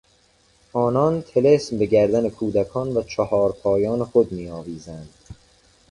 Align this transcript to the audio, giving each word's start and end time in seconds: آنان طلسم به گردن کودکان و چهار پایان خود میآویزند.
آنان 0.73 1.21
طلسم 1.21 1.77
به 1.77 1.85
گردن 1.85 2.29
کودکان 2.29 2.97
و 2.97 3.03
چهار 3.03 3.51
پایان 3.51 4.03
خود 4.05 4.31
میآویزند. 4.31 5.09